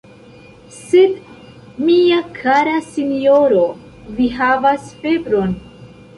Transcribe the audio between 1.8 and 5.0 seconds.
mia kara sinjoro, vi havas